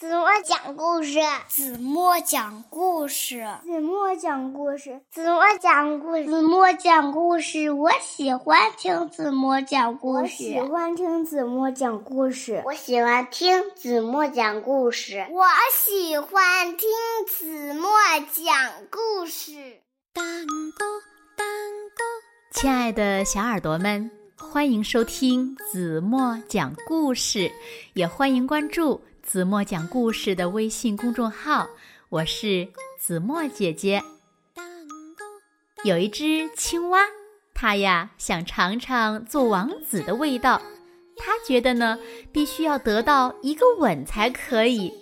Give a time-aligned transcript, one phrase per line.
[0.00, 7.70] 子墨讲故事，子墨讲故事，子墨讲故事，子墨讲故事，子墨讲故事。
[7.70, 15.44] 我喜欢听子墨讲故事，我喜欢听子墨讲故事，我喜欢听子墨讲故事，我
[15.84, 16.88] 喜欢听
[17.28, 17.90] 子墨
[18.32, 18.56] 讲
[18.90, 19.52] 故事。
[20.14, 20.88] 当当
[21.36, 21.46] 当
[22.52, 27.52] 亲爱的小耳朵们，欢迎收听子墨讲故事，
[27.92, 29.02] 也欢迎关注。
[29.30, 31.68] 子墨讲故事的微信公众号，
[32.08, 32.66] 我是
[32.98, 34.02] 子墨姐姐。
[35.84, 36.98] 有一只青蛙，
[37.54, 40.60] 它呀想尝尝做王子的味道，
[41.16, 41.96] 它觉得呢
[42.32, 44.92] 必须要得到一个吻才可以。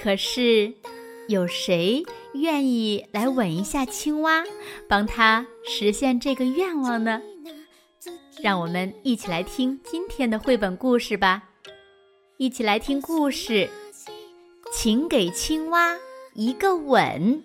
[0.00, 0.72] 可是，
[1.26, 4.44] 有谁愿意来吻一下青蛙，
[4.88, 7.20] 帮他实现这个愿望呢？
[8.40, 11.42] 让我们一起来听今天的绘本故事吧。
[12.40, 13.68] 一起来听故事，
[14.72, 15.96] 请给青蛙
[16.34, 17.42] 一个吻。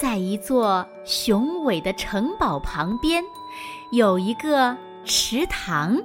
[0.00, 3.22] 在一座雄伟的城堡旁边，
[3.92, 4.74] 有一个
[5.04, 6.00] 池塘，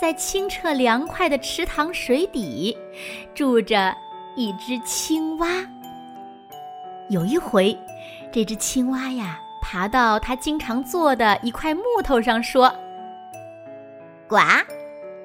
[0.00, 2.78] 在清澈凉快的池塘水底，
[3.34, 3.92] 住着
[4.36, 5.48] 一只青蛙。
[7.08, 7.76] 有一回，
[8.32, 12.74] 这只青蛙呀，爬到它经常坐的一块木头上，说
[14.26, 14.38] ：“呱，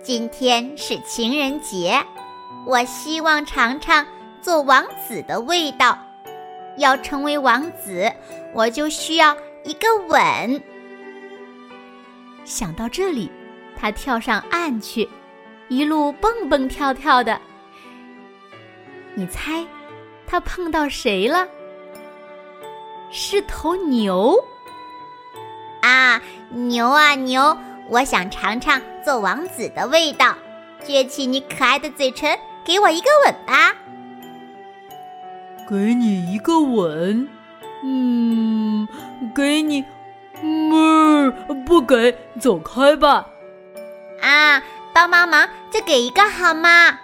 [0.04, 2.00] 今天是情人节，
[2.68, 4.06] 我希望尝尝
[4.42, 5.98] 做王子的味道。
[6.78, 8.12] 要成为王子，
[8.54, 10.62] 我就需要一个吻。”
[12.46, 13.32] 想到这里，
[13.76, 15.10] 它跳上岸去，
[15.68, 17.42] 一路蹦蹦跳跳的。
[19.16, 19.66] 你猜，
[20.28, 21.48] 它碰到谁了？
[23.12, 24.42] 是头牛
[25.82, 27.58] 啊，牛啊牛！
[27.90, 30.34] 我想尝尝做王子的味道，
[30.86, 33.76] 撅起你可爱的嘴唇，给我一个吻吧。
[35.70, 37.28] 给你一个吻，
[37.84, 38.88] 嗯，
[39.36, 39.84] 给你，
[40.42, 41.32] 嗯，
[41.66, 43.28] 不给，走开吧。
[44.22, 44.62] 啊，
[44.94, 46.98] 帮帮忙，再给一个好吗？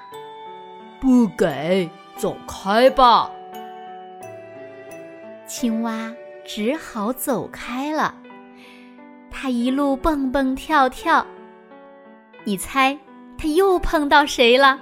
[1.02, 3.30] 不给，走开吧。
[5.48, 6.14] 青蛙
[6.46, 8.14] 只好走开了。
[9.32, 11.26] 它一路蹦蹦跳跳，
[12.44, 12.98] 你猜
[13.38, 14.80] 它又碰到谁了？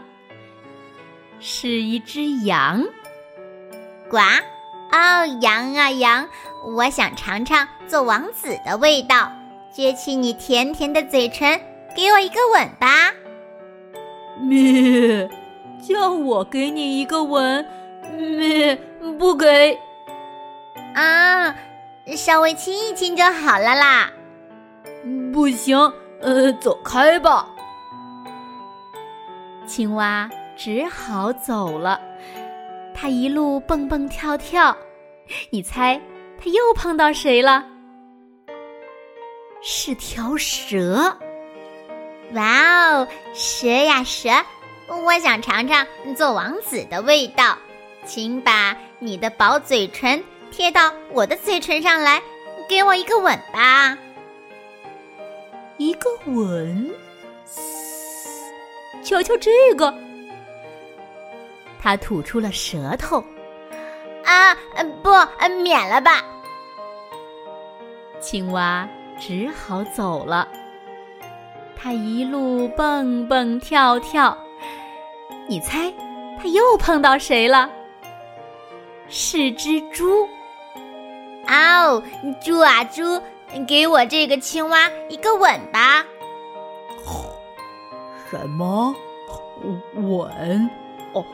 [1.40, 2.84] 是一只羊。
[4.10, 4.18] 呱！
[4.92, 6.28] 哦，羊啊羊，
[6.66, 9.30] 我想尝尝做王子的味道，
[9.76, 11.60] 撅起你甜甜的嘴唇，
[11.96, 13.12] 给我一个吻吧。
[14.40, 15.30] 咩，
[15.82, 17.66] 叫我给你一个吻，
[18.16, 18.76] 咩，
[19.20, 19.78] 不给。
[20.94, 21.56] 啊，
[22.16, 24.12] 稍微亲一亲就好了啦。
[25.34, 25.78] 不行，
[26.22, 27.48] 呃，走开吧。
[29.68, 32.00] 青蛙只好走了。
[32.94, 34.76] 它一路蹦蹦跳跳，
[35.50, 36.00] 你猜
[36.38, 37.66] 它又碰到谁了？
[39.62, 41.18] 是条蛇。
[42.34, 44.30] 哇哦，蛇呀蛇，
[44.88, 45.86] 我想尝尝
[46.16, 47.58] 做王子的味道，
[48.06, 50.24] 请把你的薄嘴唇。
[50.56, 52.24] 贴到我的嘴唇上来，
[52.70, 53.98] 给我一个吻吧。
[55.76, 56.96] 一个吻，
[59.04, 59.94] 瞧瞧这个，
[61.78, 63.22] 他吐出了舌头。
[64.24, 64.56] 啊，
[65.04, 65.10] 不，
[65.62, 66.24] 免了吧。
[68.22, 68.88] 青蛙
[69.20, 70.48] 只好走了。
[71.76, 74.38] 它一路蹦蹦跳跳，
[75.48, 75.94] 你猜，
[76.42, 77.70] 它又碰到谁了？
[79.10, 79.82] 是只
[81.56, 81.62] 猪。
[81.86, 82.04] 哦，
[82.44, 83.22] 猪啊猪，
[83.68, 86.06] 给我这个青蛙一个吻吧！
[88.30, 88.96] 什么
[89.96, 90.70] 吻？
[91.14, 91.26] 哦，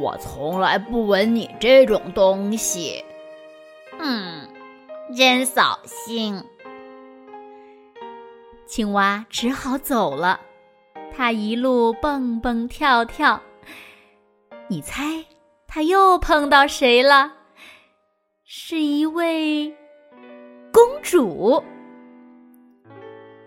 [0.00, 3.04] 我从来不吻你这种东西。
[3.98, 4.48] 嗯，
[5.16, 6.44] 真扫兴。
[8.66, 10.40] 青蛙只好走了。
[11.14, 13.40] 它一路蹦蹦跳跳，
[14.68, 15.26] 你猜，
[15.68, 17.32] 它又碰到谁了？
[18.54, 19.74] 是一位
[20.74, 21.64] 公主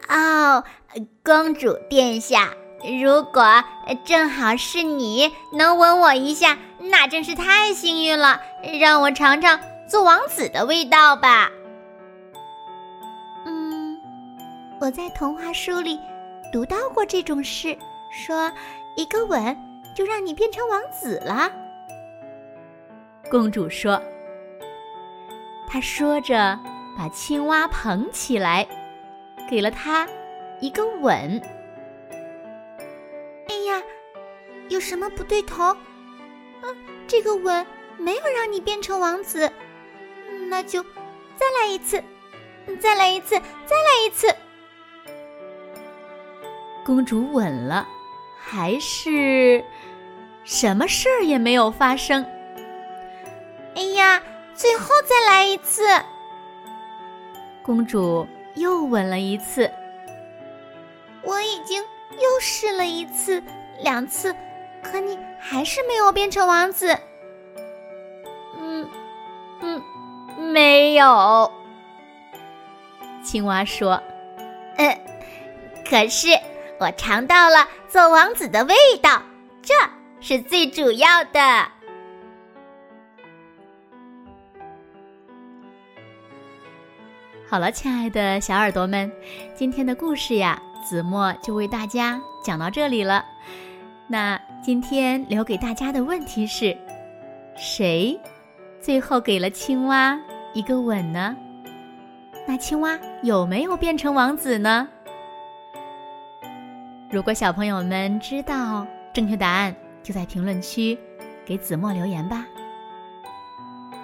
[0.10, 0.63] 哦，
[1.24, 2.56] 公主殿下，
[3.00, 3.44] 如果
[4.04, 8.42] 正好是你能吻我一下，那真是太幸运了。
[8.80, 11.52] 让我尝尝做王子的味道吧。
[13.46, 13.96] 嗯，
[14.81, 16.00] 我在童话书里
[16.52, 17.78] 读到过这种事，
[18.12, 18.52] 说
[18.98, 19.56] 一个吻
[19.96, 21.52] 就让你变成王子了。
[23.30, 24.02] 公主说。
[25.68, 26.58] 他说着，
[26.98, 28.66] 把青蛙捧起来，
[29.50, 30.08] 给了他
[30.62, 31.42] 一个吻。
[33.50, 33.82] 哎呀，
[34.70, 35.76] 有什么不对头？
[36.62, 36.76] 嗯，
[37.08, 37.66] 这个吻
[37.98, 39.52] 没有让你变成王子，
[40.50, 40.82] 那就
[41.36, 42.02] 再来一次，
[42.80, 44.34] 再来一次，再来一次。
[46.86, 47.88] 公主吻了，
[48.40, 49.64] 还是
[50.44, 52.26] 什么事儿也没有发生。
[53.76, 54.22] 哎呀！
[54.56, 55.84] 最后再来一次，
[57.62, 58.25] 公主
[58.56, 59.69] 又吻了一次。
[61.24, 63.44] 我已经又试了一次、
[63.81, 64.34] 两次，
[64.81, 66.98] 可你还是没有变成王子。
[68.57, 68.90] 嗯，
[69.62, 69.84] 嗯，
[70.38, 71.52] 没有。
[73.24, 74.02] 青蛙说
[74.78, 74.98] ：“嗯，
[75.90, 76.30] 可是
[76.80, 79.22] 我尝到了做王子的味道，
[79.62, 79.74] 这
[80.22, 81.68] 是最主要的。”
[87.47, 89.09] 好了，亲爱的小耳朵们，
[89.53, 93.24] 今天的故事呀，子墨就为大家讲到这里了。
[94.07, 96.75] 那今天留给大家的问题是：
[97.56, 98.19] 谁
[98.81, 100.19] 最后给了青蛙
[100.53, 101.38] 一个吻呢？
[102.47, 104.88] 那青蛙有没有变成王子呢？
[107.12, 110.97] 如果小朋友们知道正确答案，就在评论区
[111.45, 112.44] 给子墨留言吧。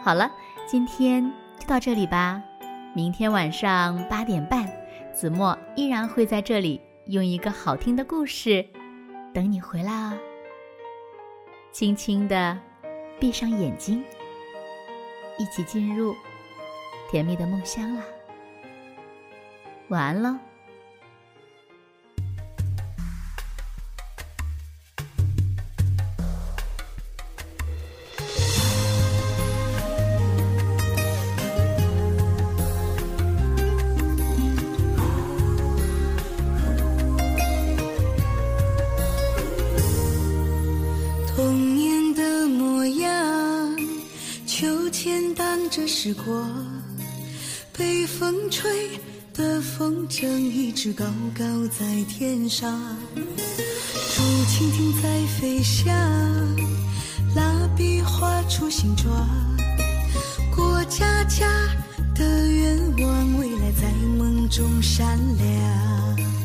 [0.03, 0.31] 好了，
[0.67, 1.23] 今天
[1.59, 2.41] 就到这里吧。
[2.93, 4.69] 明天晚上八点半，
[5.13, 8.65] 子墨依然会在这里用一个好听的故事
[9.33, 10.17] 等你回来哦。
[11.71, 12.59] 轻轻的
[13.17, 14.03] 闭上眼睛，
[15.37, 16.13] 一起进入
[17.09, 18.03] 甜蜜的梦乡啦。
[19.87, 20.50] 晚安喽。
[41.43, 43.75] 童年的模样，
[44.45, 46.47] 秋千荡着时光，
[47.75, 48.91] 被风吹
[49.33, 51.03] 的风筝一直高
[51.35, 54.21] 高在天上，竹
[54.51, 55.87] 蜻蜓在飞翔，
[57.35, 59.27] 蜡笔画出形状，
[60.55, 61.47] 过家家
[62.13, 66.40] 的愿望，未来在梦中闪亮。